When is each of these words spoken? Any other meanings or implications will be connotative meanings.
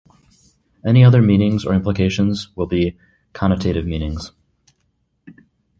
Any 0.83 1.03
other 1.03 1.21
meanings 1.21 1.63
or 1.63 1.75
implications 1.75 2.49
will 2.55 2.65
be 2.65 2.97
connotative 3.35 3.85
meanings. 3.85 4.31